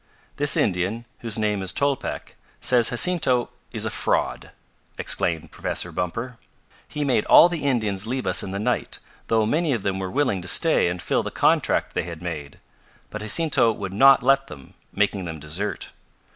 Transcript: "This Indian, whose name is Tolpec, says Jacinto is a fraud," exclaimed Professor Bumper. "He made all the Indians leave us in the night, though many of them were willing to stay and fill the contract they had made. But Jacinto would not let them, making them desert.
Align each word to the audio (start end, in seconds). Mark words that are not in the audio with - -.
"This 0.37 0.57
Indian, 0.57 1.05
whose 1.19 1.37
name 1.37 1.61
is 1.61 1.71
Tolpec, 1.71 2.35
says 2.59 2.89
Jacinto 2.89 3.51
is 3.71 3.85
a 3.85 3.91
fraud," 3.91 4.49
exclaimed 4.97 5.51
Professor 5.51 5.91
Bumper. 5.91 6.39
"He 6.87 7.05
made 7.05 7.23
all 7.25 7.47
the 7.49 7.63
Indians 7.65 8.07
leave 8.07 8.25
us 8.25 8.41
in 8.41 8.49
the 8.49 8.57
night, 8.57 8.97
though 9.27 9.45
many 9.45 9.73
of 9.73 9.83
them 9.83 9.99
were 9.99 10.09
willing 10.09 10.41
to 10.41 10.47
stay 10.47 10.87
and 10.87 10.99
fill 10.99 11.21
the 11.21 11.29
contract 11.29 11.93
they 11.93 12.01
had 12.05 12.19
made. 12.23 12.57
But 13.11 13.21
Jacinto 13.21 13.71
would 13.73 13.93
not 13.93 14.23
let 14.23 14.47
them, 14.47 14.73
making 14.91 15.25
them 15.25 15.39
desert. 15.39 15.91